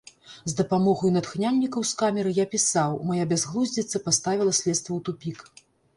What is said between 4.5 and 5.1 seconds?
следства ў